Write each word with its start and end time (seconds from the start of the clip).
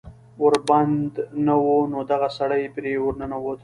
ور 0.41 0.55
بند 0.67 1.11
نه 1.45 1.55
و 1.63 1.67
نو 1.91 1.99
دغه 2.11 2.27
سړی 2.37 2.63
پې 2.73 2.85
ور 3.03 3.13
ننوت 3.21 3.59